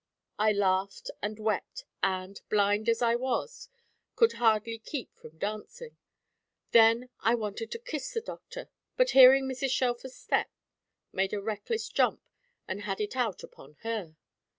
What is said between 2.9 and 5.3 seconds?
I was, could hardly keep